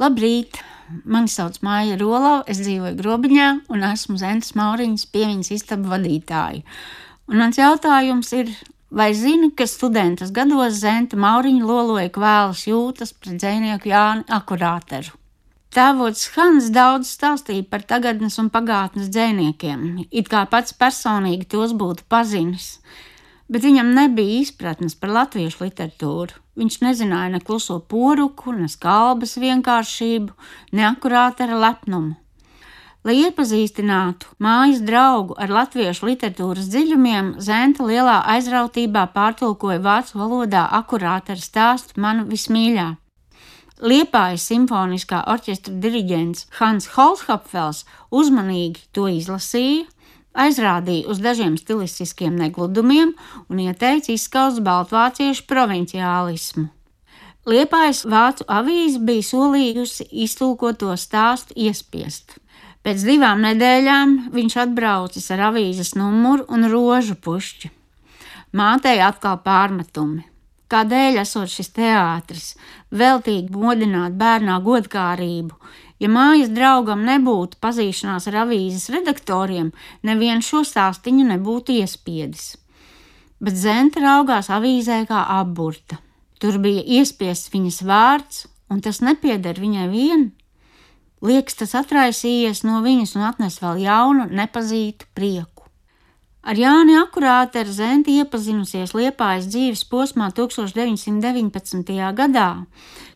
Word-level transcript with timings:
Labrīt! 0.00 0.56
Mani 1.04 1.28
sauc 1.28 1.58
Māja 1.60 1.98
Rolava, 2.00 2.38
es 2.48 2.62
dzīvoju 2.64 2.96
Grobiņā 2.96 3.48
un 3.74 3.82
esmu 3.84 4.14
Zentas 4.16 4.54
Mauriņas 4.56 5.02
pieviņas 5.12 5.50
istabu 5.58 5.90
vadītāja. 5.92 6.62
Un 7.28 7.42
mans 7.42 7.58
jautājums 7.60 8.32
ir, 8.38 8.48
vai 8.88 9.10
zini, 9.14 9.50
ka 9.52 9.66
studentas 9.68 10.32
gados 10.32 10.78
Zenta 10.80 11.20
Mauriņa 11.20 11.68
loloja 11.68 12.08
kvēlas 12.14 12.64
jūtas 12.64 13.12
pret 13.12 13.36
dzēnieku 13.42 13.92
Jāni 13.92 14.24
Akurāteru? 14.38 15.12
Tēvots 15.76 16.30
Hans 16.38 16.72
daudz 16.72 17.12
stāstīja 17.12 17.68
par 17.68 17.84
tagadnes 17.84 18.40
un 18.40 18.48
pagātnes 18.50 19.12
dzēniekiem, 19.12 20.06
it 20.08 20.32
kā 20.32 20.46
pats 20.48 20.72
personīgi 20.80 21.44
tos 21.52 21.76
būtu 21.76 22.08
pazinis 22.08 22.78
bet 23.50 23.66
viņam 23.66 23.92
nebija 23.96 24.40
izpratnes 24.44 24.94
par 24.94 25.12
latviešu 25.16 25.64
literatūru. 25.66 26.38
Viņš 26.60 26.80
nezināja 26.84 27.34
ne 27.34 27.40
kluso 27.42 27.80
poruku, 27.92 28.54
ne 28.54 28.68
skalbas 28.70 29.36
vienkāršību, 29.42 30.34
ne 30.76 30.86
akurātera 30.90 31.58
lepnumu. 31.58 32.16
Lai 33.00 33.14
iepazīstinātu 33.16 34.34
mājas 34.44 34.82
draugu 34.84 35.32
ar 35.40 35.48
latviešu 35.56 36.10
literatūras 36.10 36.66
dziļumiem, 36.68 37.30
Zenta 37.40 37.86
lielā 37.88 38.18
aizrautībā 38.34 39.06
pārtulkoja 39.14 39.80
vācu 39.80 40.20
valodā 40.20 40.66
akurātera 40.78 41.40
stāstu 41.40 41.96
manu 42.04 42.26
vismīļā. 42.28 42.90
Liepājas 43.80 44.44
simfoniskā 44.50 45.22
orķestra 45.32 45.72
diriģents 45.80 46.50
Hans 46.58 46.90
Holzhopfels 46.92 47.86
uzmanīgi 48.12 48.84
to 48.92 49.06
izlasīja, 49.08 49.86
aizrādīja 50.34 51.08
uz 51.10 51.20
dažiem 51.22 51.56
stilistiskiem 51.58 52.36
negludumiem 52.38 53.14
un 53.48 53.62
ieteica 53.62 54.12
izskaust 54.14 54.62
baltvāciešu 54.66 55.46
provinciālismu. 55.50 56.68
Liepājas 57.48 58.04
vācu 58.04 58.44
avīze 58.52 59.00
bija 59.00 59.24
solījusi 59.24 60.06
iztulkot 60.24 60.78
to 60.82 60.92
stāstu 61.00 61.56
iespiest. 61.56 62.36
Pēc 62.84 63.04
divām 63.04 63.42
nedēļām 63.44 64.16
viņš 64.32 64.56
atbraucis 64.62 65.30
ar 65.34 65.48
avīzes 65.50 65.94
numuru 65.96 66.46
un 66.48 66.68
rožu 66.72 67.16
pušķi. 67.16 67.70
Mātei 68.56 69.00
atkal 69.04 69.40
pārmetumi. 69.44 70.24
Kādēļ 70.70 71.18
esot 71.24 71.50
šis 71.50 71.72
teātris, 71.74 72.52
veltīgi 72.94 73.50
modināt 73.50 74.14
bērnā 74.18 74.60
godkārību, 74.62 75.56
Ja 76.00 76.08
mājas 76.08 76.48
draugam 76.52 77.04
nebūtu 77.04 77.58
pazīšanās 77.60 78.30
ar 78.30 78.38
avīzes 78.46 78.88
redaktoriem, 78.94 79.68
neviens 80.02 80.48
šo 80.48 80.62
stāstīņu 80.64 81.26
nebūtu 81.34 81.76
iespiedis. 81.76 82.54
Bet 83.40 83.56
Zenta 83.56 84.00
raugās 84.04 84.48
avīzē 84.52 85.02
kā 85.08 85.26
apburta. 85.36 86.00
Tur 86.40 86.56
bija 86.60 86.80
iespiests 87.00 87.52
viņas 87.52 87.82
vārds, 87.84 88.44
un 88.72 88.80
tas 88.80 89.02
nepieder 89.04 89.60
viņai 89.60 89.88
vien. 89.92 90.30
Liekas, 91.20 91.58
tas 91.60 91.76
atraisījies 91.76 92.62
no 92.64 92.80
viņas 92.84 93.16
un 93.18 93.26
atnes 93.28 93.60
vēl 93.60 93.82
jaunu, 93.84 94.24
nepazītu 94.32 95.08
prieku. 95.12 95.66
Ar 96.40 96.56
Jāni 96.56 96.94
Akurāti 96.96 97.60
ar 97.60 97.68
Zenti 97.68 98.14
iepazinusies 98.16 98.94
Liepājas 98.96 99.50
dzīves 99.52 99.82
posmā 99.90 100.30
1919. 100.32 101.92
gadā, 102.16 102.48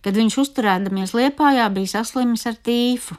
kad 0.05 0.17
viņš 0.19 0.37
uzturēdamies 0.45 1.15
Liepājā 1.17 1.69
bija 1.73 1.97
saslimis 1.97 2.45
ar 2.51 2.59
tīfu. 2.61 3.17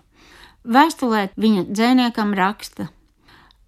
Vēstulē 0.66 1.30
viņa 1.38 1.66
dzēniekam 1.69 2.33
raksta: 2.38 2.88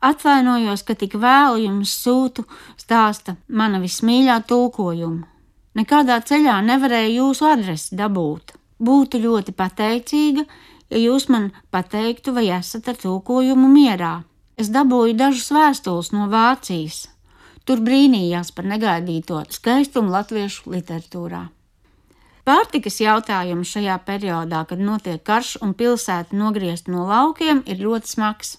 Atvainojos, 0.02 0.86
ka 0.86 0.94
tik 0.94 1.18
vēlu 1.18 1.64
jums 1.64 1.96
sūtu 2.04 2.46
stāsta 2.78 3.36
mana 3.50 3.82
vismīļā 3.82 4.38
tulkojumu. 4.50 5.26
Nekādā 5.78 6.22
ceļā 6.26 6.56
nevarēju 6.66 7.18
jūsu 7.20 7.46
adresi 7.50 7.98
dabūt. 7.98 8.56
Būtu 8.78 9.20
ļoti 9.22 9.54
pateicīga, 9.58 10.46
ja 10.94 11.02
jūs 11.02 11.28
man 11.34 11.52
pateiktu, 11.74 12.34
vai 12.34 12.48
esat 12.58 12.90
ar 12.94 12.98
tulkojumu 13.02 13.70
mierā 13.74 14.16
es 14.58 14.72
dabūju 14.74 15.18
dažus 15.18 15.52
vēstules 15.54 16.12
no 16.16 16.26
Vācijas. 16.32 17.06
Tur 17.68 17.84
brīnījās 17.84 18.54
par 18.56 18.66
negaidīto 18.70 19.44
skaistumu 19.54 20.14
latviešu 20.14 20.72
literatūrā. 20.74 21.44
Pārtikas 22.48 23.02
jautājums 23.04 23.74
šajā 23.76 23.98
periodā, 24.08 24.62
kad 24.70 24.80
notiek 24.80 25.20
karš 25.20 25.58
un 25.66 25.74
pilsēta 25.76 26.38
nogriezt 26.38 26.88
no 26.88 27.04
laukiem, 27.10 27.60
ir 27.68 27.84
ļoti 27.84 28.14
smags. 28.14 28.56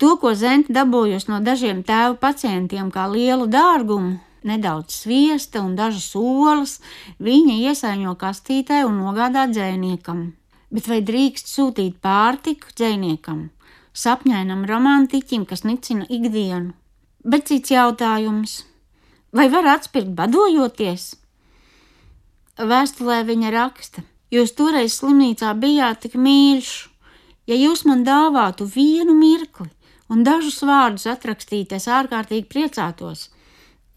To, 0.00 0.14
ko 0.16 0.32
Zenta 0.32 0.72
dabūjusi 0.78 1.28
no 1.28 1.42
dažiem 1.44 1.84
tēvu 1.84 2.16
pacientiem 2.22 2.88
kā 2.94 3.04
lielu 3.12 3.44
dārgumu, 3.52 4.16
nedaudz 4.48 5.02
sviesta 5.02 5.60
un 5.60 5.76
dažas 5.76 6.08
olas, 6.16 6.78
viņa 7.20 7.60
iesaiņo 7.68 8.16
kastītē 8.24 8.82
un 8.88 9.02
nogādā 9.04 9.44
dzēniekam. 9.52 10.30
Bet 10.72 10.88
vai 10.88 11.02
drīkst 11.04 11.52
sūtīt 11.52 12.00
pārtiku 12.00 12.72
dzēniekam? 12.72 13.50
sapņainam 13.92 14.64
romantiķim, 14.68 15.46
kas 15.46 15.64
nicina 15.64 16.06
ikdienu. 16.08 16.74
Bet 17.24 17.48
cits 17.50 17.70
jautājums- 17.70 18.62
vai 19.36 19.48
var 19.48 19.66
atspirkt 19.76 20.14
badojoties? 20.14 21.16
Vēstulē 22.58 23.22
viņa 23.28 23.50
raksta: 23.54 24.02
Jūs 24.30 24.54
toreiz 24.58 24.96
slimnīcā 24.98 25.52
bijāt 25.58 26.02
tik 26.06 26.14
mīļš, 26.14 26.70
ja 27.50 27.56
jūs 27.58 27.84
man 27.86 28.04
dāvātu 28.06 28.66
vienu 28.66 29.14
mirkli 29.14 29.70
un 30.10 30.24
dažus 30.26 30.62
vārdus 30.66 31.06
atrakstīt, 31.10 31.72
es 31.72 31.86
ārkārtīgi 31.86 32.48
priecātos. 32.50 33.28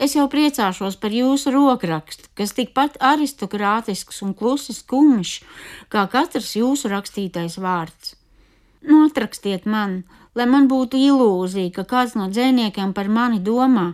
Es 0.02 0.16
jau 0.18 0.26
priecāšos 0.30 0.98
par 1.02 1.14
jūsu 1.14 1.54
rokrakstu, 1.54 2.30
kas 2.38 2.56
tikpat 2.58 2.98
aristokrātisks 3.00 4.24
un 4.26 4.34
klusi 4.34 4.74
skumjš 4.74 5.34
kā 5.94 6.08
katrs 6.12 6.56
jūsu 6.58 6.90
rakstītais 6.92 7.60
vārds. 7.62 8.16
Notrakstiet 8.84 9.66
man, 9.70 10.02
lai 10.36 10.48
man 10.50 10.68
būtu 10.68 11.00
ilūzija, 11.00 11.72
ka 11.78 11.86
kāds 11.88 12.18
no 12.20 12.28
dzēniekiem 12.28 12.92
par 12.98 13.08
mani 13.08 13.40
domā. 13.40 13.94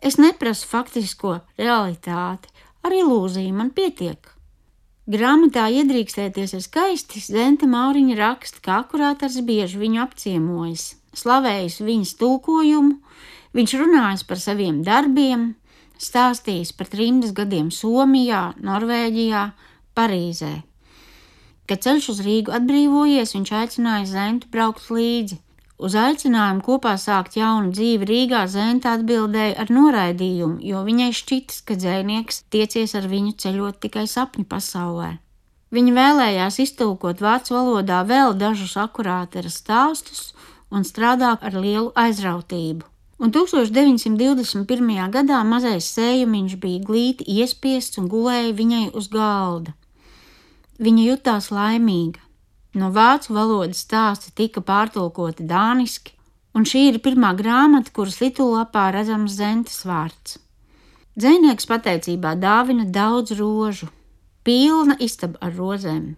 Es 0.00 0.16
neprasu 0.22 0.70
faktisko 0.70 1.40
realitāti, 1.58 2.48
ar 2.84 2.94
ilūziju 2.94 3.54
man 3.54 3.70
pietiek. 3.74 4.34
Grāmatā 5.08 5.70
iedrīkstēties 5.72 6.52
ir 6.52 6.60
skaisti, 6.60 7.22
Zenta 7.24 7.64
Mauriņa 7.64 8.16
raksta, 8.18 8.60
ka 8.60 8.82
akurātars 8.82 9.38
bieži 9.40 9.80
viņu 9.80 10.02
apciemojis, 10.02 10.90
slavējis 11.16 11.78
viņas 11.80 12.12
tulkojumu, 12.20 12.98
viņš 13.56 13.74
runājis 13.80 14.26
par 14.28 14.42
saviem 14.42 14.82
darbiem, 14.84 15.54
stāstījis 15.96 16.74
par 16.76 16.92
trimdas 16.92 17.32
gadiem 17.32 17.72
Somijā, 17.72 18.52
Norvēģijā, 18.60 19.46
Parīzē. 19.96 20.54
Kad 21.68 21.84
ceļš 21.84 22.12
uz 22.12 22.20
Rīgu 22.24 22.52
atbrīvojies, 22.60 23.32
viņš 23.36 23.56
aicināja 23.62 24.06
Zentu 24.12 24.52
braukt 24.52 24.92
līdzi. 24.92 25.40
Uz 25.78 25.94
aicinājumu 25.94 26.64
kopā 26.66 26.96
sākt 26.98 27.36
jaunu 27.38 27.70
dzīvi 27.70 28.06
Rīgā 28.08 28.40
Zenta 28.50 28.96
atbildēja 28.98 29.54
ar 29.62 29.68
noraidījumu, 29.70 30.58
jo 30.66 30.82
viņai 30.82 31.12
šķitas, 31.14 31.62
ka 31.62 31.76
dzēnieks 31.78 32.42
tiecies 32.50 32.96
ar 32.98 33.06
viņu 33.06 33.36
ceļot 33.38 33.78
tikai 33.84 34.08
sapņu 34.10 34.48
pasaulē. 34.50 35.12
Viņa 35.70 35.94
vēlējās 35.94 36.58
iztulkot 36.64 37.22
vācu 37.22 37.54
valodā 37.54 38.02
vēl 38.08 38.34
dažus 38.40 38.74
akurātera 38.80 39.52
stāstus 39.52 40.32
un 40.74 40.82
strādā 40.82 41.36
ar 41.38 41.54
lielu 41.54 41.92
aizrautību. 41.94 42.82
Un 43.18 43.30
1921. 43.34 45.10
gadā 45.14 45.38
mazais 45.46 45.86
sējumiņš 45.94 46.58
bija 46.62 46.84
glīti 46.90 47.26
iespiests 47.38 47.98
un 48.02 48.10
gulēja 48.10 48.54
viņai 48.54 48.84
uz 48.98 49.10
galda. 49.14 49.74
Viņa 50.78 51.06
jutās 51.12 51.52
laimīga. 51.54 52.22
No 52.78 52.92
vācu 52.94 53.34
valodas 53.34 53.80
stāsti 53.82 54.30
tika 54.38 54.62
pārtulkoti 54.62 55.46
dāniski, 55.48 56.12
un 56.54 56.66
šī 56.68 56.84
ir 56.92 57.00
pirmā 57.02 57.32
grāmata, 57.38 57.90
kuras 57.94 58.20
titulapā 58.20 58.88
redzams 58.94 59.34
Zentes 59.40 59.80
vārds. 59.88 60.36
Dzēnieks 61.18 61.66
pateicībā 61.66 62.36
dāvina 62.38 62.86
daudz 62.94 63.34
rožu, 63.40 63.88
pilna 64.46 64.94
istaba 65.02 65.40
ar 65.42 65.56
rozēm. 65.58 66.12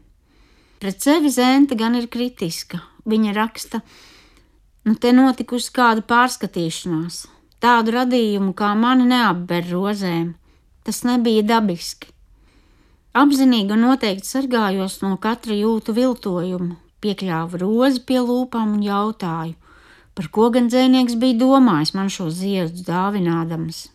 Pret 0.80 1.00
sevi 1.00 1.32
Zente 1.32 1.76
gan 1.76 1.96
ir 1.96 2.10
kritiska. 2.12 2.82
Viņa 3.08 3.32
raksta, 3.36 3.80
nu 4.84 4.94
te 5.00 5.14
notikusi 5.16 5.72
kāda 5.76 6.04
pārskatīšanās. 6.04 7.22
Tādu 7.60 7.96
radījumu 7.96 8.52
kā 8.56 8.74
mani 8.76 9.08
neapber 9.08 9.64
rozēm. 9.72 10.34
Tas 10.84 11.02
nebija 11.08 11.44
dabiski. 11.48 12.12
Apzinīgi 13.10 13.74
un 13.74 13.80
noteikti 13.82 14.28
sargājos 14.28 15.00
no 15.02 15.16
katra 15.18 15.56
jūtu 15.58 15.90
viltojumu, 15.96 16.76
piekļāvu 17.02 17.58
rozi 17.58 18.02
pie 18.06 18.20
lūpām 18.22 18.76
un 18.76 18.84
jautāju, 18.86 19.56
par 20.14 20.28
ko 20.30 20.46
gan 20.54 20.68
dzēnieks 20.70 21.16
bija 21.18 21.40
domājis 21.40 21.90
man 21.96 22.06
šo 22.06 22.28
ziedu 22.30 22.84
dāvinādams. 22.86 23.88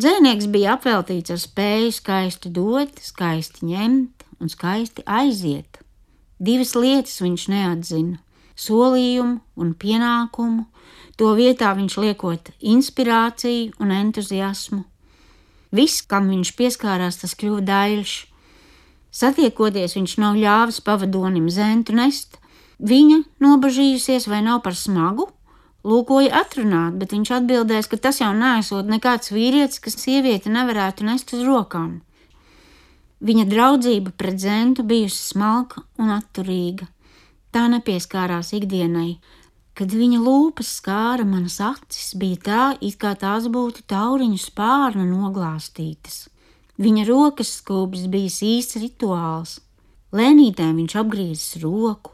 Dzēnieks 0.00 0.48
bija 0.48 0.78
apveltīts 0.78 1.34
ar 1.34 1.40
spēju 1.42 1.90
skaisti 1.92 2.48
dot, 2.56 2.96
skaisti 2.96 3.68
ņemt 3.68 4.24
un 4.40 4.48
skaisti 4.48 5.04
aiziet. 5.04 5.82
Divas 6.40 6.72
lietas 6.72 7.20
viņš 7.20 7.44
neatzina- 7.52 8.22
solījumu 8.66 9.40
un 9.56 9.74
pienākumu, 9.74 10.64
to 11.18 11.34
vietā 11.36 11.76
viņš 11.76 11.98
liekot 12.06 12.54
inspirāciju 12.62 13.76
un 13.80 13.92
entuziasmu 13.92 14.84
Viss, 15.72 16.04
kam 16.04 16.28
viņš 16.28 16.52
pieskārās, 16.58 17.18
tas 17.22 17.32
kļuva 17.38 17.64
daļš. 17.64 18.12
Satiekoties, 19.12 19.96
viņš 19.96 20.16
nav 20.20 20.36
ļāvis 20.40 20.80
pavadonim 20.84 21.48
zentu 21.52 21.96
nest. 21.96 22.38
Viņa, 22.82 23.22
nobažījusies, 23.40 24.28
vai 24.28 24.42
nav 24.44 24.62
par 24.64 24.76
smagu, 24.76 25.28
lūkoja 25.86 26.32
atrunāt, 26.42 26.96
bet 27.00 27.12
viņš 27.14 27.34
atbildēs, 27.38 27.88
ka 27.88 27.98
tas 28.00 28.20
jau 28.20 28.32
nesot 28.36 28.88
nekāds 28.88 29.32
vīrietis, 29.34 29.80
kas 29.82 29.98
sievieti 30.00 30.52
nevarētu 30.52 31.06
nest 31.08 31.32
uz 31.36 31.44
rokām. 31.46 32.00
Viņa 33.22 33.46
draudzība 33.46 34.10
pret 34.18 34.40
zentu 34.42 34.82
bijusi 34.82 35.20
smalka 35.30 35.84
un 36.02 36.10
atturīga. 36.10 36.88
Tā 37.54 37.68
nepieskārās 37.70 38.50
ikdienai. 38.56 39.20
Kad 39.72 39.94
viņa 39.96 40.18
lūpas 40.20 40.68
skāra 40.78 41.24
manas 41.24 41.56
acis, 41.64 42.12
bija 42.20 42.40
tā, 42.44 42.64
it 42.84 42.98
kā 43.00 43.14
tās 43.16 43.46
būtu 43.48 43.86
tauriņu 43.88 44.40
spārnu 44.40 45.06
noglāstītas. 45.08 46.26
Viņa 46.82 47.06
rokas 47.08 47.54
skūpis 47.60 48.08
bija 48.12 48.28
īsts 48.28 48.76
rituāls. 48.82 49.60
Lēnītēm 50.12 50.76
viņš 50.76 50.96
apgriezis 51.00 51.62
roku 51.62 52.12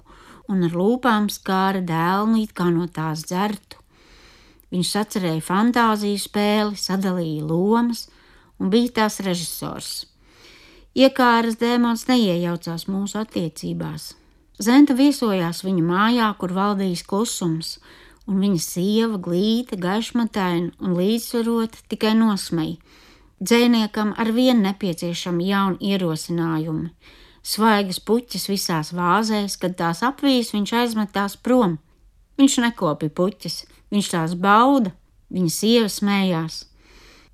un 0.49 0.63
ar 0.69 0.77
lūpām 0.79 1.27
skāra 1.33 1.83
dēlnu, 1.83 2.45
it 2.45 2.55
kā 2.55 2.69
no 2.71 2.87
tās 2.87 3.25
dzertu. 3.27 3.83
Viņš 4.71 4.93
sacerēja 4.95 5.43
fantāziju 5.43 6.21
spēli, 6.21 6.79
sadalīja 6.79 7.47
lomas 7.49 8.07
un 8.61 8.71
bija 8.71 9.01
tās 9.01 9.19
režisors. 9.25 10.07
Iekāras 10.99 11.59
dēmons 11.61 12.07
neiejaucās 12.09 12.87
mūsu 12.91 13.19
attiecībās. 13.23 14.13
Zenta 14.59 14.95
viesojās 14.99 15.63
viņa 15.63 15.85
mājā, 15.87 16.29
kur 16.39 16.53
valdījis 16.57 17.05
klusums, 17.07 17.77
un 18.27 18.41
viņa 18.43 18.63
sieva 18.63 19.19
glīta, 19.23 19.79
gaišmataina 19.79 20.75
un 20.83 20.97
līdzsvarota 20.99 21.87
tikai 21.89 22.17
nosmeja 22.19 22.77
Dzēniekam 23.39 24.17
ar 24.19 24.33
vienu 24.35 24.65
nepieciešami 24.65 25.45
jauni 25.47 25.93
ierosinājumi. 25.93 26.89
Svaigas 27.47 28.01
puķis 28.03 28.49
visās 28.51 28.91
vāzēs, 28.91 29.55
kad 29.63 29.77
tās 29.79 30.03
apvīs, 30.03 30.51
viņš 30.57 30.73
aizmet 30.81 31.13
tās 31.15 31.37
prom. 31.39 31.77
Viņš 32.39 32.57
nekopja 32.65 33.13
puķis, 33.15 33.61
viņš 33.95 34.11
tās 34.11 34.35
bauda, 34.35 34.91
viņa 35.31 35.53
sieva 35.55 35.93
smējās. 35.93 36.65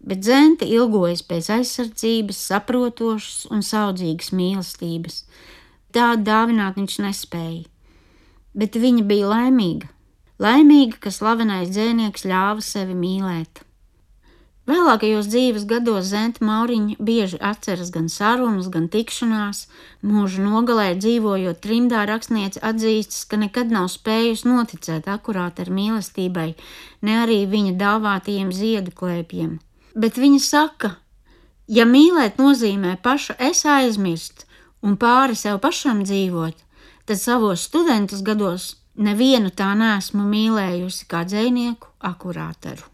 Bet 0.04 0.20
dzēnta 0.20 0.68
ilgojas 0.68 1.24
pēc 1.24 1.48
aizsardzības, 1.56 2.42
saprotošas 2.52 3.48
un 3.48 3.64
saudzīgas 3.64 4.34
mīlestības. 4.36 5.22
Tādu 5.94 6.26
dāvināt 6.26 6.75
viņš 6.81 6.96
nespēja. 7.05 7.69
Bet 8.55 8.75
viņa 8.79 9.05
bija 9.06 9.29
laimīga. 9.31 9.91
Laimīga, 10.43 10.99
ka 11.05 11.12
slavenais 11.14 11.70
dzēnieks 11.70 12.26
ļāva 12.26 12.62
sevi 12.67 12.96
mīlēt. 12.99 13.62
Vēlākajos 14.67 15.26
dzīves 15.29 15.67
gados 15.69 16.08
Zenta 16.08 16.41
Mauriņa 16.49 16.96
bieži 16.99 17.37
atceras 17.44 17.91
gan 17.94 18.06
sarunas, 18.08 18.70
gan 18.73 18.88
tikšanās. 18.88 19.67
Mūža 20.02 20.41
nogalē 20.43 20.87
dzīvojot 20.96 21.61
trimdā, 21.62 22.06
rakstniece 22.08 22.62
atzīstas, 22.64 23.26
ka 23.29 23.38
nekad 23.43 23.70
nav 23.75 23.91
spējusi 23.93 24.49
noticēt 24.49 25.11
akurāt 25.12 25.61
ar 25.61 25.69
mīlestībai, 25.69 26.49
ne 27.05 27.19
arī 27.26 27.43
viņa 27.52 27.76
dāvātajiem 27.82 28.50
ziedu 28.56 28.94
klēpiem. 28.96 29.58
Bet 29.94 30.17
viņa 30.19 30.41
saka, 30.43 30.94
ja 31.69 31.85
mīlēt 31.85 32.41
nozīmē 32.41 32.96
paša 33.05 33.37
es 33.50 33.62
aizmirst 33.69 34.49
un 34.84 34.96
pāri 35.00 35.36
sev 35.38 35.60
pašam 35.64 36.04
dzīvot, 36.04 36.56
tad 37.08 37.20
savos 37.20 37.66
studentus 37.69 38.22
gados 38.22 38.75
nevienu 38.94 39.50
tā 39.50 39.72
nesmu 39.78 40.25
mīlējusi 40.28 41.08
kā 41.10 41.25
dzinieku 41.28 41.90
akurāteru. 42.12 42.94